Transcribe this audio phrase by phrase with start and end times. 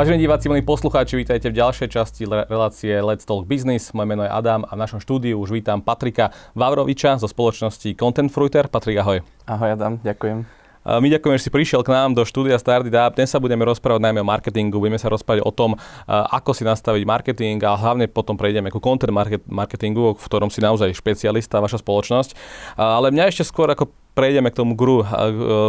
[0.00, 3.92] Vážení diváci, milí poslucháči, vítajte v ďalšej časti relácie Let's Talk Business.
[3.92, 8.32] Moje meno je Adam a v našom štúdiu už vítam Patrika Vavroviča zo spoločnosti Content
[8.32, 8.72] Fruiter.
[8.72, 9.20] Patrik, ahoj.
[9.44, 10.59] Ahoj Adam, ďakujem.
[10.90, 13.14] My ďakujeme, že si prišiel k nám do štúdia Stardy Up.
[13.14, 15.78] Dnes sa budeme rozprávať najmä o marketingu, budeme sa rozprávať o tom,
[16.10, 19.14] ako si nastaviť marketing a hlavne potom prejdeme ku content
[19.46, 22.34] marketingu, v ktorom si naozaj špecialista, vaša spoločnosť.
[22.74, 25.06] Ale mňa ešte skôr ako prejdeme k tomu guru,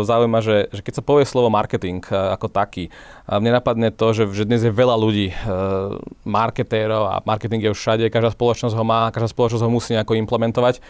[0.01, 2.89] zaujíma, že, že keď sa povie slovo marketing ako taký,
[3.29, 5.37] mne napadne to, že, že dnes je veľa ľudí,
[6.25, 10.81] marketérov a marketing je všade, každá spoločnosť ho má, každá spoločnosť ho musí nejako implementovať.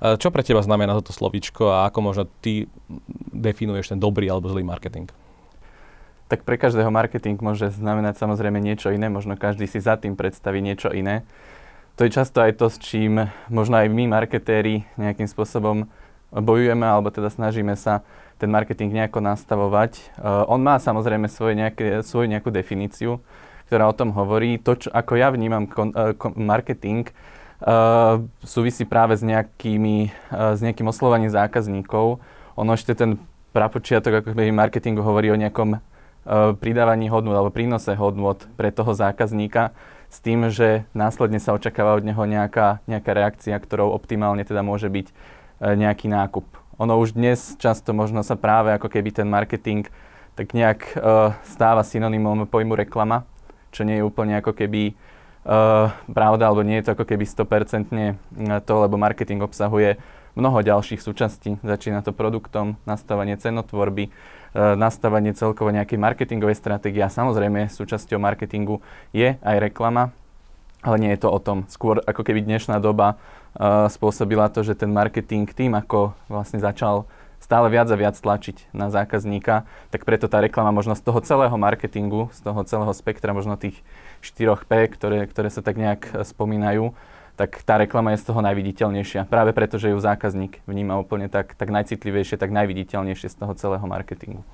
[0.00, 2.72] Čo pre teba znamená toto slovíčko a ako možno ty
[3.36, 5.12] definuješ ten dobrý alebo zlý marketing?
[6.32, 10.64] Tak pre každého marketing môže znamenať samozrejme niečo iné, možno každý si za tým predstaví
[10.64, 11.26] niečo iné.
[12.00, 15.84] To je často aj to, s čím možno aj my marketéri nejakým spôsobom
[16.32, 18.06] bojujeme, alebo teda snažíme sa
[18.40, 20.16] ten marketing nejako nastavovať.
[20.16, 23.20] Uh, on má samozrejme svoje nejaké, svoju nejakú definíciu,
[23.68, 24.56] ktorá o tom hovorí.
[24.64, 27.10] To, čo, ako ja vnímam kon, uh, kon, marketing,
[28.40, 32.16] súvisí práve s, nejakými, uh, s nejakým oslovaním zákazníkov.
[32.56, 33.20] Ono ešte ten
[33.52, 35.80] prapočiatok ako keby marketingu hovorí o nejakom uh,
[36.56, 39.76] pridávaní hodnot alebo prínose hodnot pre toho zákazníka
[40.08, 44.90] s tým, že následne sa očakáva od neho nejaká, nejaká reakcia, ktorou optimálne teda môže
[44.90, 45.06] byť
[45.60, 46.48] nejaký nákup.
[46.82, 49.86] Ono už dnes často možno sa práve ako keby ten marketing
[50.34, 50.98] tak nejak
[51.46, 53.22] stáva synonymom pojmu reklama,
[53.70, 54.98] čo nie je úplne ako keby
[56.14, 57.90] pravda, alebo nie je to ako keby 100%
[58.62, 59.98] to, lebo marketing obsahuje
[60.38, 61.58] mnoho ďalších súčastí.
[61.66, 68.78] Začína to produktom, nastavanie cenotvorby, uh, nastavanie celkovo nejakej marketingovej stratégie a samozrejme súčasťou marketingu
[69.10, 70.14] je aj reklama,
[70.86, 71.66] ale nie je to o tom.
[71.66, 73.20] Skôr ako keby dnešná doba
[73.90, 77.10] spôsobila to, že ten marketing tým, ako vlastne začal
[77.40, 81.56] stále viac a viac tlačiť na zákazníka, tak preto tá reklama možno z toho celého
[81.56, 83.80] marketingu, z toho celého spektra možno tých
[84.22, 86.92] 4P, ktoré, ktoré sa tak nejak e, spomínajú,
[87.40, 89.24] tak tá reklama je z toho najviditeľnejšia.
[89.32, 93.86] Práve preto, že ju zákazník vníma úplne tak, tak najcitlivejšie, tak najviditeľnejšie z toho celého
[93.88, 94.44] marketingu.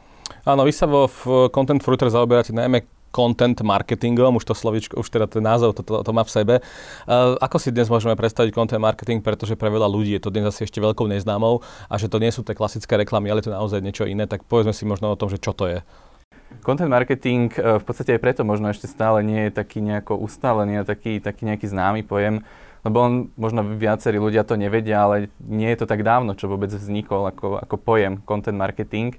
[0.46, 1.10] Áno, vy sa vo
[1.50, 6.04] Content Fruiter zaoberáte najmä content marketingom, už to slovičko, už teda ten názov to, to,
[6.04, 6.54] to má v sebe.
[7.08, 10.44] Uh, ako si dnes môžeme predstaviť content marketing, pretože pre veľa ľudí je to dnes
[10.44, 13.80] asi ešte veľkou neznámou a že to nie sú tie klasické reklamy, ale to naozaj
[13.80, 15.80] niečo iné, tak povedzme si možno o tom, že čo to je.
[16.62, 20.82] Content marketing e, v podstate aj preto možno ešte stále nie je taký nejako ustálený
[20.82, 22.42] a taký, taký nejaký známy pojem,
[22.86, 26.70] lebo on, možno viacerí ľudia to nevedia, ale nie je to tak dávno, čo vôbec
[26.70, 29.18] vznikol ako, ako pojem content marketing.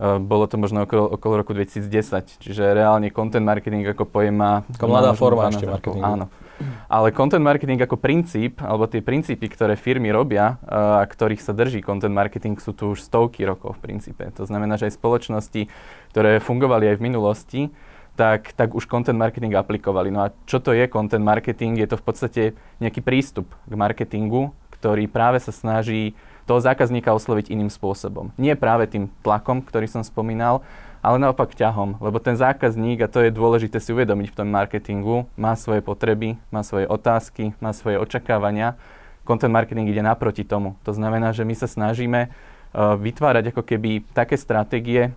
[0.00, 4.64] Eh, bolo to možno okolo, okolo roku 2010, čiže reálne content marketing ako pojem má...
[4.72, 6.00] Ako mladá forma ešte marketingu.
[6.00, 6.26] Áno.
[6.88, 11.52] Ale content marketing ako princíp, alebo tie princípy, ktoré firmy robia eh, a ktorých sa
[11.52, 14.24] drží content marketing, sú tu už stovky rokov v princípe.
[14.40, 15.68] To znamená, že aj spoločnosti,
[16.16, 17.60] ktoré fungovali aj v minulosti,
[18.16, 20.08] tak, tak už content marketing aplikovali.
[20.08, 21.76] No a čo to je content marketing?
[21.76, 22.42] Je to v podstate
[22.80, 28.32] nejaký prístup k marketingu, ktorý práve sa snaží toho zákazníka osloviť iným spôsobom.
[28.40, 30.64] Nie práve tým tlakom, ktorý som spomínal,
[31.00, 35.24] ale naopak ťahom, lebo ten zákazník, a to je dôležité si uvedomiť v tom marketingu,
[35.32, 38.76] má svoje potreby, má svoje otázky, má svoje očakávania.
[39.24, 40.76] Content marketing ide naproti tomu.
[40.84, 45.16] To znamená, že my sa snažíme uh, vytvárať ako keby také stratégie,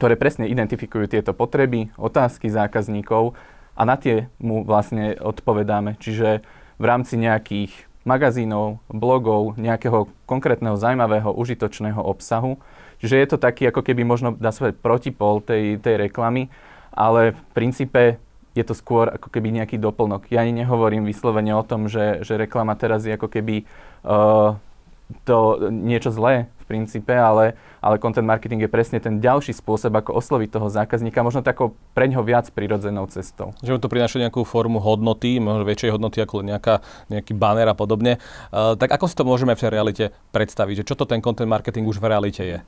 [0.00, 3.36] ktoré presne identifikujú tieto potreby, otázky zákazníkov
[3.76, 6.00] a na tie mu vlastne odpovedáme.
[6.00, 6.40] Čiže
[6.80, 7.70] v rámci nejakých
[8.04, 12.60] magazínov, blogov, nejakého konkrétneho zaujímavého, užitočného obsahu.
[13.00, 16.52] Čiže je to taký, ako keby možno dá sa protipol tej, tej reklamy,
[16.92, 18.02] ale v princípe
[18.54, 20.30] je to skôr ako keby nejaký doplnok.
[20.30, 23.66] Ja ani nehovorím vyslovene o tom, že, že reklama teraz je ako keby
[24.06, 24.54] uh,
[25.22, 27.54] to niečo zlé v princípe, ale,
[27.84, 32.08] ale content marketing je presne ten ďalší spôsob, ako osloviť toho zákazníka, možno takou pre
[32.08, 33.52] ňoho viac prirodzenou cestou.
[33.60, 36.80] Že mu to prináša nejakú formu hodnoty, možno väčšej hodnoty ako nejaká,
[37.12, 38.16] nejaký banner a podobne.
[38.48, 40.82] Uh, tak ako si to môžeme v realite predstaviť?
[40.82, 42.58] Že čo to ten content marketing už v realite je?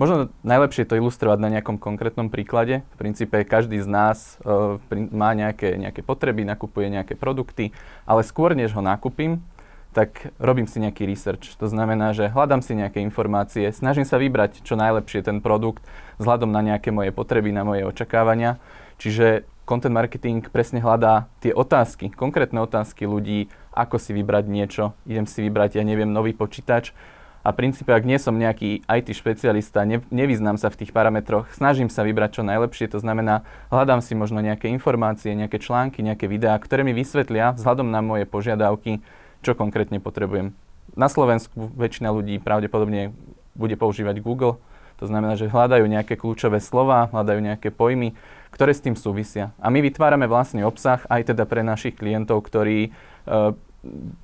[0.00, 2.80] Možno najlepšie to ilustrovať na nejakom konkrétnom príklade.
[2.80, 4.80] V princípe každý z nás uh,
[5.12, 7.76] má nejaké, nejaké potreby, nakupuje nejaké produkty,
[8.08, 9.44] ale skôr než ho nakúpim,
[9.92, 11.54] tak robím si nejaký research.
[11.60, 15.84] To znamená, že hľadám si nejaké informácie, snažím sa vybrať čo najlepšie ten produkt
[16.16, 18.56] vzhľadom na nejaké moje potreby, na moje očakávania.
[18.96, 24.84] Čiže content marketing presne hľadá tie otázky, konkrétne otázky ľudí, ako si vybrať niečo.
[25.04, 26.96] Idem si vybrať, ja neviem, nový počítač.
[27.42, 31.50] A v princípe, ak nie som nejaký IT špecialista, ne, nevyznám sa v tých parametroch,
[31.50, 36.30] snažím sa vybrať čo najlepšie, to znamená, hľadám si možno nejaké informácie, nejaké články, nejaké
[36.30, 39.02] videá, ktoré mi vysvetlia vzhľadom na moje požiadavky,
[39.42, 40.54] čo konkrétne potrebujem.
[40.94, 43.12] Na Slovensku väčšina ľudí pravdepodobne
[43.52, 44.56] bude používať Google,
[45.02, 48.14] to znamená, že hľadajú nejaké kľúčové slova, hľadajú nejaké pojmy,
[48.54, 49.50] ktoré s tým súvisia.
[49.58, 53.50] A my vytvárame vlastný obsah aj teda pre našich klientov, ktorí uh,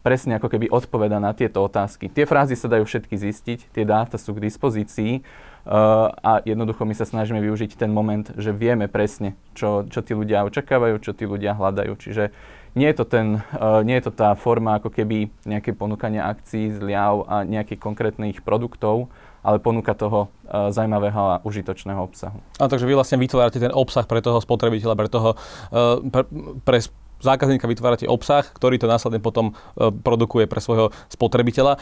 [0.07, 2.07] presne ako keby odpoveda na tieto otázky.
[2.07, 5.27] Tie frázy sa dajú všetky zistiť, tie dáta sú k dispozícii
[5.69, 10.49] a jednoducho my sa snažíme využiť ten moment, že vieme presne, čo, čo tí ľudia
[10.49, 11.93] očakávajú, čo tí ľudia hľadajú.
[12.01, 12.33] Čiže
[12.73, 16.73] nie je to, ten, uh, nie je to tá forma ako keby nejaké ponúkania akcií,
[16.73, 19.13] zliav a nejakých konkrétnych produktov,
[19.45, 22.39] ale ponúka toho uh, zaujímavého a užitočného obsahu.
[22.57, 25.37] A takže vy vlastne vytvárate ten obsah pre toho spotrebiteľa, pre toho,
[25.73, 26.25] uh, pre,
[26.65, 26.79] pre
[27.21, 31.77] zákazníka vytvárate obsah, ktorý to následne potom e, produkuje pre svojho spotrebiteľa.
[31.77, 31.79] E,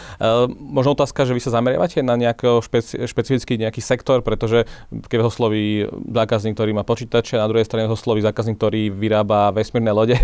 [0.50, 5.31] možno otázka, že vy sa zameriavate na nejaký špeci- špecifický nejaký sektor, pretože keď ho
[5.31, 10.17] sloví zákazník, ktorý má počítače, na druhej strane ho sloví zákazník, ktorý vyrába vesmírne lode,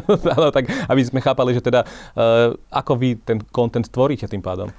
[0.56, 4.70] tak aby sme chápali, že teda e, ako vy ten content tvoríte tým pádom.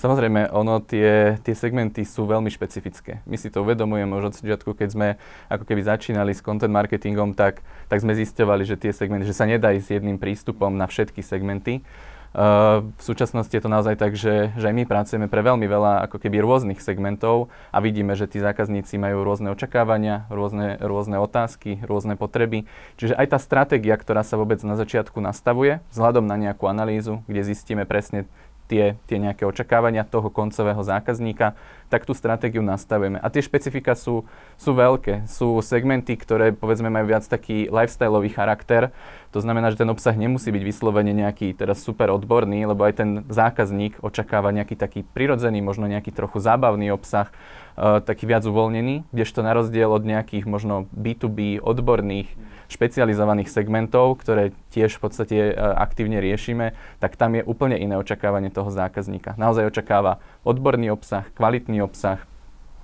[0.00, 3.20] Samozrejme, ono, tie, tie segmenty sú veľmi špecifické.
[3.28, 5.08] My si to uvedomujeme už od začiatku, keď sme
[5.52, 7.60] ako keby začínali s content marketingom, tak,
[7.92, 11.84] tak sme zistovali, že tie segmenty, že sa nedá ísť jedným prístupom na všetky segmenty.
[12.30, 16.06] Uh, v súčasnosti je to naozaj tak, že, že aj my pracujeme pre veľmi veľa
[16.06, 21.82] ako keby rôznych segmentov a vidíme, že tí zákazníci majú rôzne očakávania, rôzne, rôzne otázky,
[21.82, 22.70] rôzne potreby.
[23.02, 27.50] Čiže aj tá stratégia, ktorá sa vôbec na začiatku nastavuje, vzhľadom na nejakú analýzu, kde
[27.50, 28.30] zistíme presne
[28.70, 31.58] tie, tie nejaké očakávania toho koncového zákazníka,
[31.90, 33.18] tak tú stratégiu nastavujeme.
[33.18, 34.22] A tie špecifika sú,
[34.54, 35.26] sú veľké.
[35.26, 38.94] Sú segmenty, ktoré povedzme majú viac taký lifestyleový charakter.
[39.30, 43.10] To znamená, že ten obsah nemusí byť vyslovene nejaký teraz super odborný, lebo aj ten
[43.30, 49.46] zákazník očakáva nejaký taký prirodzený, možno nejaký trochu zábavný obsah, uh, taký viac uvoľnený, kdežto
[49.46, 52.26] na rozdiel od nejakých možno B2B odborných
[52.70, 58.54] špecializovaných segmentov, ktoré tiež v podstate e, aktívne riešime, tak tam je úplne iné očakávanie
[58.54, 59.34] toho zákazníka.
[59.34, 62.22] Naozaj očakáva odborný obsah, kvalitný obsah,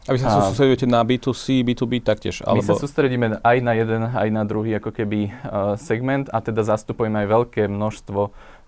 [0.06, 2.38] a vy sa sústredujete na B2C, B2B taktiež?
[2.46, 2.62] Alebo...
[2.62, 6.62] My sa sústredíme aj na jeden, aj na druhý ako keby uh, segment a teda
[6.62, 8.20] zastupujeme aj veľké množstvo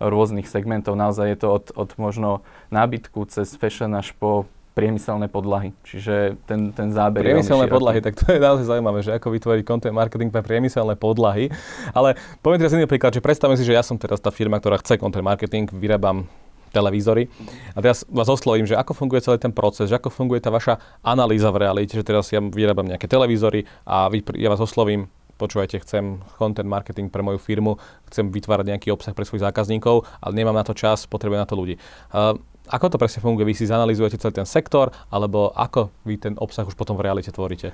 [0.03, 0.99] rôznych segmentov.
[0.99, 2.43] Naozaj je to od, od možno
[2.75, 5.75] nábytku cez fashion až po priemyselné podlahy.
[5.83, 9.63] Čiže ten, ten záber Priemyselné je podlahy, tak to je naozaj zaujímavé, že ako vytvoriť
[9.67, 11.51] content marketing pre priemyselné podlahy.
[11.91, 12.15] Ale
[12.47, 14.95] poviem teraz iný príklad, že predstavme si, že ja som teraz tá firma, ktorá chce
[15.03, 16.31] content marketing, vyrábam
[16.71, 17.29] televízory.
[17.75, 20.79] A teraz vás oslovím, že ako funguje celý ten proces, že ako funguje tá vaša
[21.03, 25.81] analýza v realite, že teraz ja vyrábam nejaké televízory a vy, ja vás oslovím, počúvajte,
[25.87, 27.79] chcem content marketing pre moju firmu,
[28.11, 31.55] chcem vytvárať nejaký obsah pre svojich zákazníkov, ale nemám na to čas, potrebujem na to
[31.55, 31.79] ľudí.
[32.11, 32.35] Uh,
[32.69, 33.49] ako to presne funguje?
[33.49, 37.33] Vy si zanalizujete celý ten sektor, alebo ako vy ten obsah už potom v realite
[37.33, 37.73] tvoríte?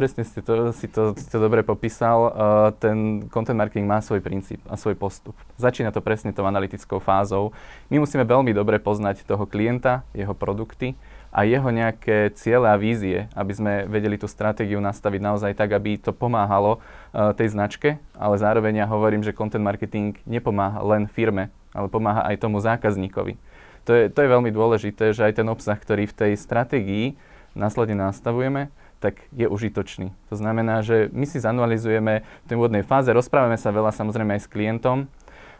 [0.00, 2.32] Presne ste to, si, to, to dobre popísal.
[2.32, 2.32] Uh,
[2.80, 5.36] ten content marketing má svoj princíp a svoj postup.
[5.60, 7.52] Začína to presne tou analytickou fázou.
[7.92, 10.96] My musíme veľmi dobre poznať toho klienta, jeho produkty
[11.28, 16.00] a jeho nejaké ciele a vízie, aby sme vedeli tú stratégiu nastaviť naozaj tak, aby
[16.00, 21.52] to pomáhalo uh, tej značke, ale zároveň ja hovorím, že content marketing nepomáha len firme,
[21.76, 23.36] ale pomáha aj tomu zákazníkovi
[23.84, 27.16] to je, to je veľmi dôležité, že aj ten obsah, ktorý v tej stratégii
[27.56, 28.70] následne nastavujeme,
[29.00, 30.12] tak je užitočný.
[30.28, 34.44] To znamená, že my si zanalizujeme v tej úvodnej fáze, rozprávame sa veľa samozrejme aj
[34.44, 35.06] s klientom, e,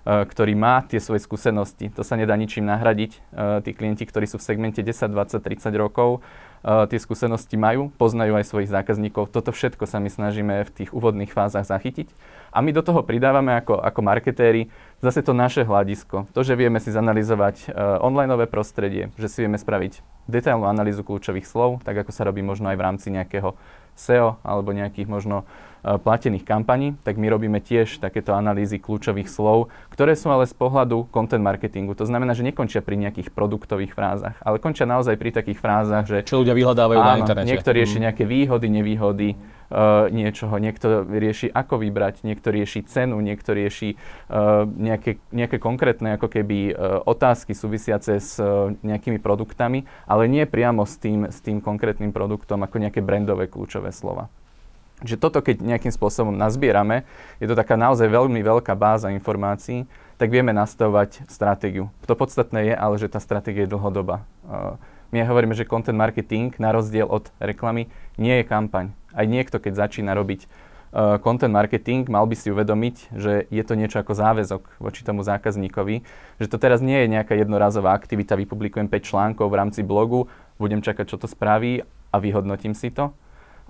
[0.05, 1.89] ktorý má tie svoje skúsenosti.
[1.97, 3.13] To sa nedá ničím nahradiť.
[3.17, 3.19] E,
[3.65, 8.37] tí klienti, ktorí sú v segmente 10, 20, 30 rokov, e, tie skúsenosti majú, poznajú
[8.37, 9.33] aj svojich zákazníkov.
[9.33, 12.13] Toto všetko sa my snažíme v tých úvodných fázach zachytiť.
[12.53, 14.69] A my do toho pridávame ako, ako marketéri
[15.01, 17.73] zase to naše hľadisko, to, že vieme si zanalizovať
[18.05, 22.71] onlineové prostredie, že si vieme spraviť detailnú analýzu kľúčových slov, tak ako sa robí možno
[22.71, 23.59] aj v rámci nejakého
[23.99, 29.69] SEO alebo nejakých možno uh, platených kampaní, tak my robíme tiež takéto analýzy kľúčových slov,
[29.93, 31.93] ktoré sú ale z pohľadu content marketingu.
[31.99, 36.25] To znamená, že nekončia pri nejakých produktových frázach, ale končia naozaj pri takých frázach, že...
[36.25, 37.51] Čo ľudia vyhľadávajú áno, na internete.
[37.51, 38.03] Niekto rieši mm.
[38.09, 39.29] nejaké výhody, nevýhody,
[40.11, 46.27] niečoho, niekto rieši ako vybrať, niekto rieši cenu, niekto rieši uh, nejaké, nejaké konkrétne ako
[46.27, 48.43] keby uh, otázky súvisiace s
[48.83, 53.95] nejakými produktami, ale nie priamo s tým, s tým konkrétnym produktom ako nejaké brandové kľúčové
[53.95, 54.27] slova.
[55.01, 57.09] Čiže toto, keď nejakým spôsobom nazbierame,
[57.41, 59.89] je to taká naozaj veľmi veľká báza informácií,
[60.21, 61.89] tak vieme nastavovať stratégiu.
[62.05, 64.29] To podstatné je ale, že tá stratégia je dlhodobá.
[65.09, 67.89] My hovoríme, že content marketing, na rozdiel od reklamy,
[68.21, 68.93] nie je kampaň.
[69.15, 73.75] Aj niekto, keď začína robiť uh, content marketing, mal by si uvedomiť, že je to
[73.75, 76.03] niečo ako záväzok voči tomu zákazníkovi,
[76.39, 80.83] že to teraz nie je nejaká jednorazová aktivita, vypublikujem 5 článkov v rámci blogu, budem
[80.83, 83.15] čakať, čo to spraví a vyhodnotím si to.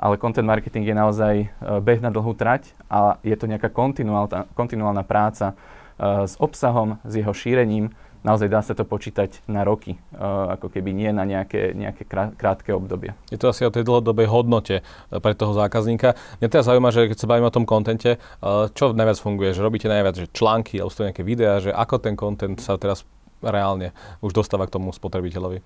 [0.00, 4.48] Ale content marketing je naozaj uh, beh na dlhú trať a je to nejaká kontinuálna,
[4.56, 7.92] kontinuálna práca uh, s obsahom, s jeho šírením,
[8.22, 12.04] naozaj dá sa to počítať na roky, uh, ako keby nie na nejaké, nejaké
[12.36, 13.16] krátke obdobie.
[13.32, 16.16] Je to asi o tej dlhodobej hodnote pre toho zákazníka.
[16.40, 19.56] Mňa teda zaujíma, že keď sa bavíme o tom kontente, uh, čo najviac funguje?
[19.56, 23.08] Že robíte najviac že články alebo sú nejaké videá, že ako ten kontent sa teraz
[23.40, 25.64] reálne už dostáva k tomu spotrebiteľovi?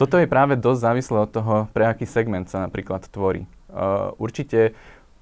[0.00, 3.44] Toto je práve dosť závislé od toho, pre aký segment sa napríklad tvorí.
[3.68, 4.72] Uh, určite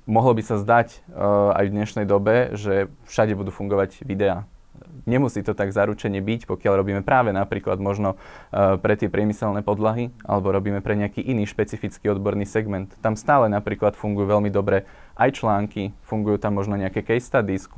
[0.06, 4.46] mohlo by sa zdať uh, aj v dnešnej dobe, že všade budú fungovať videá.
[5.08, 10.12] Nemusí to tak zaručene byť, pokiaľ robíme práve napríklad možno uh, pre tie priemyselné podlahy,
[10.22, 12.92] alebo robíme pre nejaký iný špecifický odborný segment.
[13.00, 14.84] Tam stále napríklad fungujú veľmi dobre
[15.16, 17.68] aj články, fungujú tam možno nejaké case studies,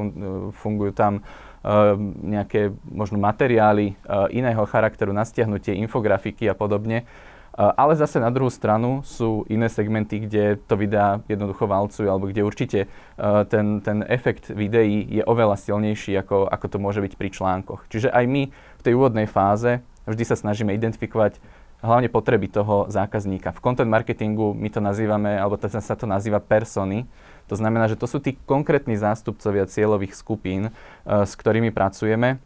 [0.55, 1.25] fungujú tam
[1.65, 3.97] Ehm, nejaké možno materiály
[4.37, 7.09] iného charakteru na stiahnutie, infografiky a podobne.
[7.55, 12.27] Uh, ale zase na druhú stranu sú iné segmenty, kde to videá jednoducho valcujú, alebo
[12.27, 17.15] kde určite uh, ten, ten efekt videí je oveľa silnejší, ako, ako to môže byť
[17.15, 17.87] pri článkoch.
[17.87, 21.39] Čiže aj my v tej úvodnej fáze vždy sa snažíme identifikovať
[21.79, 23.55] hlavne potreby toho zákazníka.
[23.55, 27.07] V content marketingu my to nazývame, alebo to sa to nazýva persony,
[27.47, 32.43] to znamená, že to sú tí konkrétni zástupcovia cieľových skupín, uh, s ktorými pracujeme,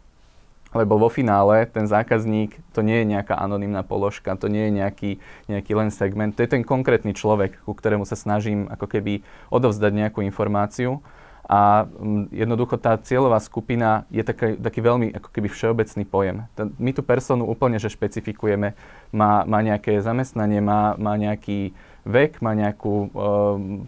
[0.79, 5.11] lebo vo finále ten zákazník to nie je nejaká anonimná položka, to nie je nejaký,
[5.51, 9.93] nejaký len segment, to je ten konkrétny človek, ku ktorému sa snažím ako keby odovzdať
[9.93, 11.03] nejakú informáciu.
[11.49, 16.45] A mm, jednoducho tá cieľová skupina je taký, taký veľmi ako keby všeobecný pojem.
[16.77, 18.77] My tú personu úplne že špecifikujeme,
[19.17, 21.73] má, má nejaké zamestnanie, má, má nejaký
[22.05, 23.09] vek, má nejakú e,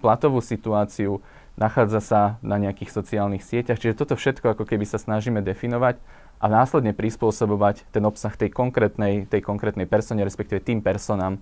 [0.00, 1.20] platovú situáciu,
[1.61, 3.76] nachádza sa na nejakých sociálnych sieťach.
[3.76, 6.00] Čiže toto všetko ako keby sa snažíme definovať
[6.40, 11.40] a následne prispôsobovať ten obsah tej konkrétnej, tej konkrétnej persone, respektíve tým personám, e,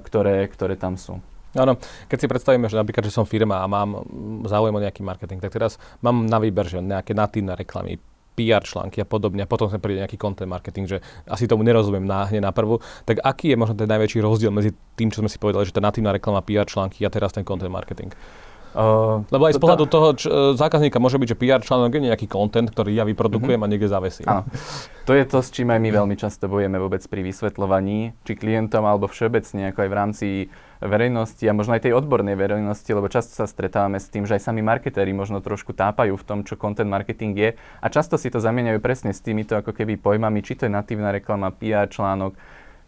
[0.00, 1.20] ktoré, ktoré tam sú.
[1.52, 4.06] Áno, keď si predstavíme, že napríklad, že som firma a mám
[4.46, 7.98] záujem o nejaký marketing, tak teraz mám na výber, že nejaké natívne reklamy,
[8.38, 12.06] PR články a podobne, a potom sa príde nejaký content marketing, že asi tomu nerozumiem
[12.06, 15.28] na, hneď na prvú, tak aký je možno ten najväčší rozdiel medzi tým, čo sme
[15.28, 18.14] si povedali, že tá natívna reklama, PR články a teraz ten content marketing?
[18.70, 22.06] Uh, Lebo aj z pohľadu toho č- e, zákazníka môže byť, že PR článok je
[22.06, 23.66] nejaký content, ktorý ja vyprodukujem uh-huh.
[23.66, 24.30] a niekde zavesím.
[24.30, 24.46] Áno.
[25.10, 28.86] To je to, s čím aj my veľmi často bojeme vôbec pri vysvetľovaní, či klientom
[28.86, 30.26] alebo všeobecne, ako aj v rámci
[30.80, 34.48] verejnosti a možno aj tej odbornej verejnosti, lebo často sa stretávame s tým, že aj
[34.48, 38.40] sami marketéri možno trošku tápajú v tom, čo content marketing je a často si to
[38.40, 42.32] zamieňajú presne s týmito ako keby pojmami, či to je natívna reklama, PR článok.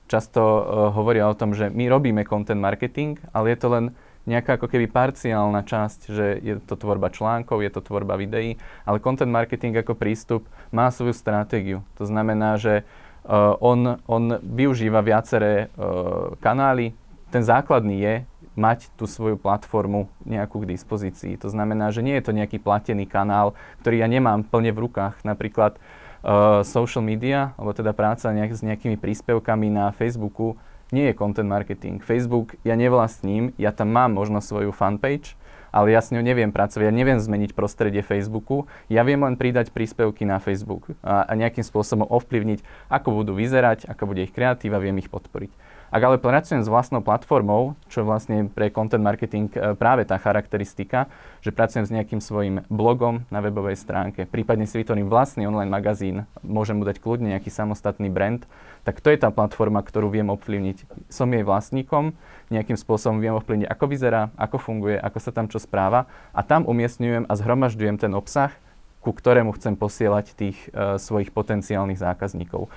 [0.08, 0.62] Často uh,
[0.94, 3.84] hovoria o tom, že my robíme content marketing, ale je to len
[4.22, 8.54] nejaká ako keby parciálna časť, že je to tvorba článkov, je to tvorba videí,
[8.86, 11.82] ale content marketing ako prístup má svoju stratégiu.
[11.98, 12.86] To znamená, že
[13.26, 16.94] uh, on, on využíva viaceré uh, kanály.
[17.34, 18.14] Ten základný je
[18.52, 21.40] mať tú svoju platformu nejakú k dispozícii.
[21.40, 25.24] To znamená, že nie je to nejaký platený kanál, ktorý ja nemám plne v rukách.
[25.24, 30.60] Napríklad uh, social media, alebo teda práca nejak, s nejakými príspevkami na Facebooku,
[30.92, 32.04] nie je content marketing.
[32.04, 35.34] Facebook ja nevlastním, ja tam mám možno svoju fanpage,
[35.72, 39.72] ale ja s ňou neviem pracovať, ja neviem zmeniť prostredie Facebooku, ja viem len pridať
[39.72, 42.60] príspevky na Facebook a, a nejakým spôsobom ovplyvniť,
[42.92, 45.71] ako budú vyzerať, ako bude ich kreatíva, viem ich podporiť.
[45.92, 51.04] Ak ale pracujem s vlastnou platformou, čo vlastne pre content marketing e, práve tá charakteristika,
[51.44, 56.24] že pracujem s nejakým svojim blogom na webovej stránke, prípadne si vytvorím vlastný online magazín,
[56.40, 58.40] môžem mu dať kľudne nejaký samostatný brand,
[58.88, 61.12] tak to je tá platforma, ktorú viem ovplyvniť.
[61.12, 62.16] Som jej vlastníkom,
[62.48, 66.64] nejakým spôsobom viem ovplyvniť, ako vyzerá, ako funguje, ako sa tam čo správa a tam
[66.64, 68.56] umiestňujem a zhromažďujem ten obsah,
[69.04, 72.70] ku ktorému chcem posielať tých uh, svojich potenciálnych zákazníkov.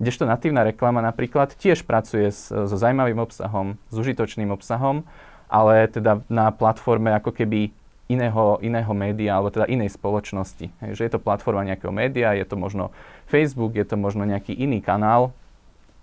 [0.00, 5.04] Kdežto natívna reklama napríklad tiež pracuje s, so zaujímavým obsahom, s užitočným obsahom,
[5.52, 7.68] ale teda na platforme ako keby
[8.08, 10.72] iného, iného média, alebo teda inej spoločnosti.
[10.82, 12.96] Hej, že je to platforma nejakého média, je to možno
[13.28, 15.36] Facebook, je to možno nejaký iný kanál,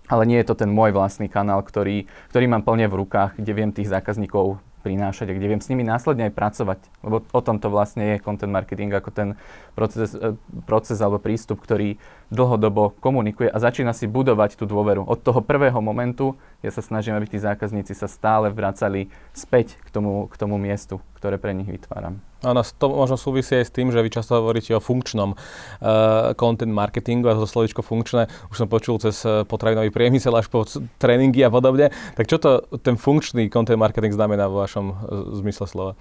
[0.08, 3.52] ale nie je to ten môj vlastný kanál, ktorý, ktorý mám plne v rukách, kde
[3.52, 6.80] viem tých zákazníkov prinášať a kde viem s nimi následne aj pracovať.
[7.04, 9.28] Lebo o tom to vlastne je content marketing, ako ten
[9.76, 15.04] proces, e, proces alebo prístup, ktorý dlhodobo komunikuje a začína si budovať tú dôveru.
[15.04, 19.88] Od toho prvého momentu ja sa snažím, aby tí zákazníci sa stále vracali späť k
[19.88, 22.20] tomu, k tomu miestu, ktoré pre nich vytváram.
[22.38, 26.70] Áno, to možno súvisí aj s tým, že vy často hovoríte o funkčnom uh, content
[26.70, 30.62] marketingu a to slovičko funkčné už som počul cez uh, potravinový priemysel až po
[31.02, 31.90] tréningy a podobne.
[32.14, 34.94] Tak čo to ten funkčný content marketing znamená vo vašom uh,
[35.34, 35.92] zmysle slova?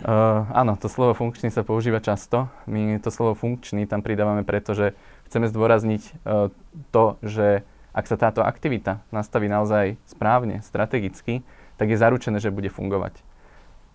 [0.00, 2.48] Uh, áno, to slovo funkčný sa používa často.
[2.64, 4.96] My to slovo funkčný tam pridávame preto, že
[5.32, 6.52] chceme zdôrazniť uh,
[6.92, 7.64] to, že
[7.96, 11.40] ak sa táto aktivita nastaví naozaj správne, strategicky,
[11.80, 13.16] tak je zaručené, že bude fungovať.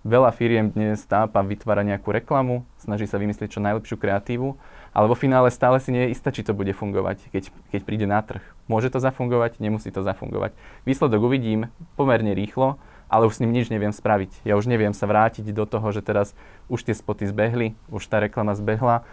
[0.01, 4.57] Veľa firiem dnes tápa vytvára nejakú reklamu, snaží sa vymyslieť čo najlepšiu kreatívu,
[4.97, 8.07] ale vo finále stále si nie je istá, či to bude fungovať, keď, keď príde
[8.09, 8.41] na trh.
[8.65, 10.57] Môže to zafungovať, nemusí to zafungovať.
[10.89, 14.47] Výsledok uvidím pomerne rýchlo, ale už s ním nič neviem spraviť.
[14.47, 16.33] Ja už neviem sa vrátiť do toho, že teraz
[16.71, 19.03] už tie spoty zbehli, už tá reklama zbehla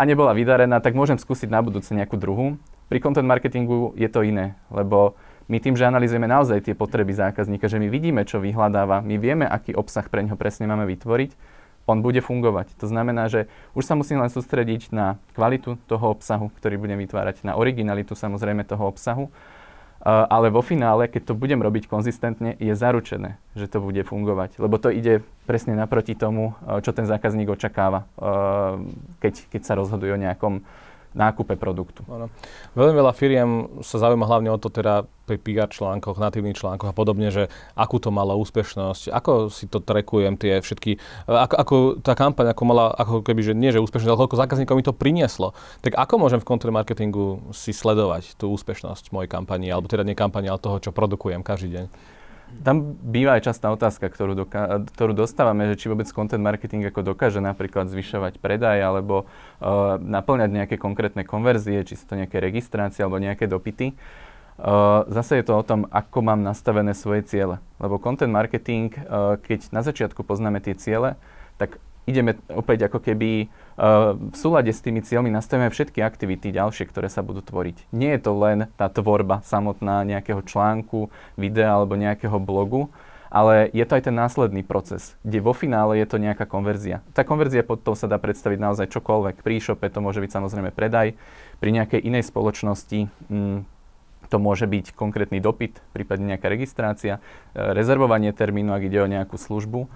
[0.00, 2.56] a nebola vydarená, tak môžem skúsiť na budúce nejakú druhú.
[2.88, 5.12] Pri content marketingu je to iné, lebo
[5.52, 9.44] my tým, že analýzujeme naozaj tie potreby zákazníka, že my vidíme, čo vyhľadáva, my vieme,
[9.44, 11.36] aký obsah pre neho presne máme vytvoriť,
[11.84, 12.80] on bude fungovať.
[12.80, 17.44] To znamená, že už sa musím len sústrediť na kvalitu toho obsahu, ktorý budem vytvárať,
[17.44, 19.28] na originalitu samozrejme toho obsahu,
[20.04, 24.56] ale vo finále, keď to budem robiť konzistentne, je zaručené, že to bude fungovať.
[24.56, 28.80] Lebo to ide presne naproti tomu, uh, čo ten zákazník očakáva, uh,
[29.20, 30.64] keď, keď sa rozhoduje o nejakom
[31.10, 32.06] nákupe produktu.
[32.06, 32.30] Ano.
[32.78, 33.50] Veľmi veľa firiem
[33.82, 37.46] sa zaujíma hlavne o to teda pri PR článkoch, natívnych článkoch a podobne, že
[37.78, 42.62] akú to mala úspešnosť, ako si to trekujem tie všetky, ako, ako tá kampaň, ako
[42.66, 45.54] mala, ako keby, že nie že úspešnosť, ale koľko zákazníkov mi to prinieslo.
[45.86, 50.18] Tak ako môžem v content marketingu si sledovať tú úspešnosť mojej kampani, alebo teda nie
[50.18, 51.86] kampani, ale toho, čo produkujem každý deň?
[52.60, 57.14] Tam býva aj častá otázka, ktorú, doka- ktorú dostávame, že či vôbec content marketing ako
[57.14, 63.00] dokáže napríklad zvyšovať predaj alebo uh, naplňať nejaké konkrétne konverzie, či sú to nejaké registrácie
[63.00, 63.96] alebo nejaké dopity.
[64.60, 67.64] Uh, zase je to o tom, ako mám nastavené svoje ciele.
[67.80, 71.16] Lebo content marketing, uh, keď na začiatku poznáme tie ciele,
[71.56, 76.90] tak ideme opäť ako keby uh, v súlade s tými cieľmi nastavíme všetky aktivity ďalšie,
[76.90, 77.88] ktoré sa budú tvoriť.
[77.94, 82.90] Nie je to len tá tvorba samotná nejakého článku, videa alebo nejakého blogu,
[83.30, 86.98] ale je to aj ten následný proces, kde vo finále je to nejaká konverzia.
[87.14, 89.46] Tá konverzia pod to sa dá predstaviť naozaj čokoľvek.
[89.46, 91.14] Pri e-shope to môže byť samozrejme predaj,
[91.62, 93.58] pri nejakej inej spoločnosti mm,
[94.30, 97.20] to môže byť konkrétny dopyt, prípadne nejaká registrácia, e,
[97.54, 99.90] rezervovanie termínu, ak ide o nejakú službu.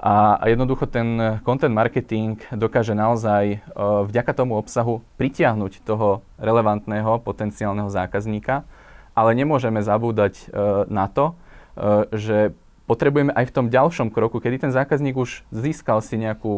[0.00, 7.88] A, jednoducho ten content marketing dokáže naozaj uh, vďaka tomu obsahu pritiahnuť toho relevantného potenciálneho
[7.88, 8.66] zákazníka,
[9.14, 12.52] ale nemôžeme zabúdať uh, na to, uh, že
[12.84, 16.52] potrebujeme aj v tom ďalšom kroku, kedy ten zákazník už získal si nejakú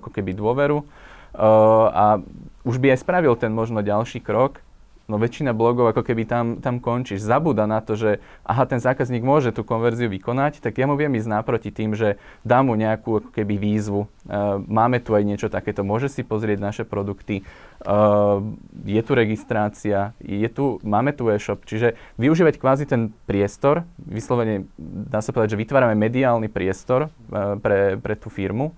[0.00, 0.80] ako keby dôveru
[1.92, 2.24] a
[2.64, 4.64] už by aj spravil ten možno ďalší krok,
[5.08, 7.24] no väčšina blogov ako keby tam, tam končíš.
[7.24, 8.10] Zabúda na to, že
[8.44, 12.20] aha, ten zákazník môže tú konverziu vykonať, tak ja mu viem ísť naproti tým, že
[12.44, 14.04] dám mu nejakú ako keby výzvu.
[14.28, 17.48] Uh, máme tu aj niečo takéto, môže si pozrieť naše produkty,
[17.88, 18.44] uh,
[18.84, 24.68] je tu registrácia, je tu, máme tu e-shop, čiže využívať kvázi ten priestor, vyslovene
[25.08, 28.76] dá sa povedať, že vytvárame mediálny priestor uh, pre, pre tú firmu,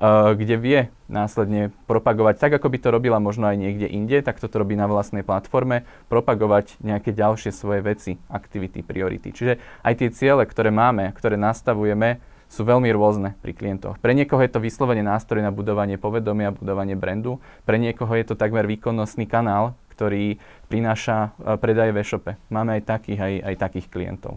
[0.00, 0.80] kde vie
[1.12, 4.88] následne propagovať, tak ako by to robila možno aj niekde inde, tak toto robí na
[4.88, 9.36] vlastnej platforme, propagovať nejaké ďalšie svoje veci, aktivity, priority.
[9.36, 13.96] Čiže aj tie ciele, ktoré máme, ktoré nastavujeme, sú veľmi rôzne pri klientoch.
[13.96, 18.36] Pre niekoho je to vyslovene nástroj na budovanie povedomia, budovanie brandu, pre niekoho je to
[18.36, 20.36] takmer výkonnostný kanál, ktorý
[20.68, 22.32] prináša eh, predaj v e-shope.
[22.52, 24.36] Máme aj takých, aj, aj takých klientov.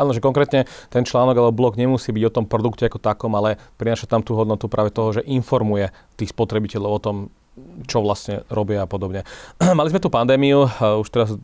[0.00, 3.60] Áno, že konkrétne ten článok alebo blog nemusí byť o tom produkte ako takom, ale
[3.76, 7.16] prináša tam tú hodnotu práve toho, že informuje tých spotrebiteľov o tom,
[7.84, 9.28] čo vlastne robia a podobne.
[9.78, 10.64] Mali sme tú pandémiu,
[11.04, 11.36] už teraz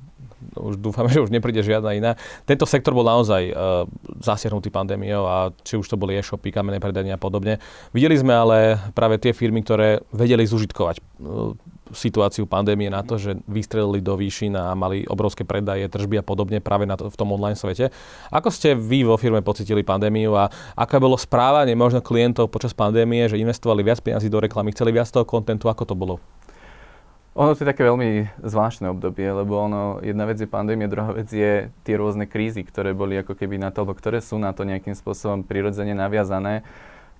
[0.56, 2.12] už dúfame, že už nepríde žiadna iná.
[2.46, 3.84] Tento sektor bol naozaj uh,
[4.22, 7.58] zasiahnutý pandémiou a či už to boli e-shopy, kamenné predania a podobne.
[7.90, 11.52] Videli sme ale práve tie firmy, ktoré vedeli zužitkovať uh,
[11.92, 16.60] situáciu pandémie na to, že vystrelili do výšin a mali obrovské predaje, tržby a podobne
[16.60, 17.92] práve na to, v tom online svete.
[18.32, 23.28] Ako ste vy vo firme pocitili pandémiu a aké bolo správanie možno klientov počas pandémie,
[23.28, 26.16] že investovali viac peniazy do reklamy, chceli viac toho kontentu, ako to bolo?
[27.38, 31.30] Ono to je také veľmi zvláštne obdobie, lebo ono, jedna vec je pandémia, druhá vec
[31.30, 34.66] je tie rôzne krízy, ktoré boli ako keby na to, alebo ktoré sú na to
[34.66, 36.66] nejakým spôsobom prirodzene naviazané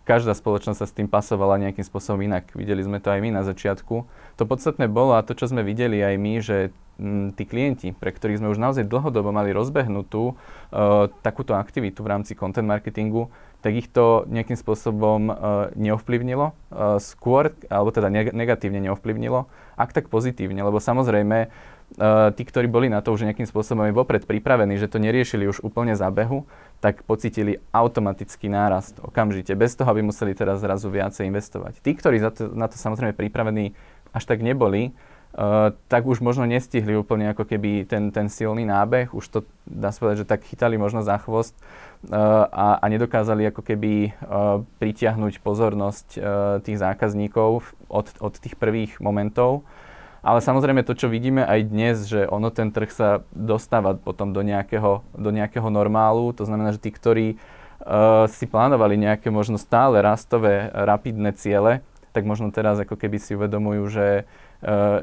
[0.08, 2.48] každá spoločnosť sa s tým pasovala nejakým spôsobom inak.
[2.56, 4.08] Videli sme to aj my na začiatku.
[4.40, 8.08] To podstatné bolo a to, čo sme videli aj my, že m, tí klienti, pre
[8.16, 13.28] ktorých sme už naozaj dlhodobo mali rozbehnutú uh, takúto aktivitu v rámci content marketingu,
[13.60, 15.36] tak ich to nejakým spôsobom uh,
[15.76, 19.44] neovplyvnilo, uh, skôr, alebo teda negatívne neovplyvnilo,
[19.76, 21.52] ak tak pozitívne, lebo samozrejme
[21.96, 25.48] uh, tí, ktorí boli na to už nejakým spôsobom aj vopred pripravení, že to neriešili
[25.48, 26.44] už úplne za behu,
[26.84, 31.80] tak pocitili automatický nárast okamžite, bez toho, aby museli teraz zrazu viacej investovať.
[31.80, 33.72] Tí, ktorí za to, na to samozrejme pripravení
[34.12, 34.92] až tak neboli,
[35.36, 39.92] uh, tak už možno nestihli úplne ako keby ten, ten silný nábeh, už to dá
[39.92, 44.64] sa povedať, že tak chytali možno za chvost uh, a, a nedokázali ako keby uh,
[44.80, 46.22] pritiahnuť pozornosť uh,
[46.64, 49.64] tých zákazníkov od, od tých prvých momentov.
[50.18, 54.42] Ale samozrejme to, čo vidíme aj dnes, že ono ten trh sa dostáva potom do
[54.42, 60.02] nejakého, do nejakého normálu, to znamená, že tí, ktorí uh, si plánovali nejaké možno stále
[60.02, 64.08] rastové, rapidné ciele, tak možno teraz ako keby si uvedomujú, že,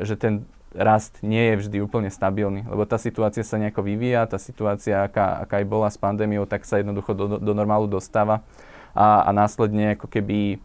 [0.03, 0.43] že ten
[0.75, 5.39] rast nie je vždy úplne stabilný, lebo tá situácia sa nejako vyvíja, tá situácia, aká,
[5.47, 8.43] aká aj bola s pandémiou, tak sa jednoducho do, do normálu dostáva.
[8.91, 10.59] A, a následne ako keby, uh,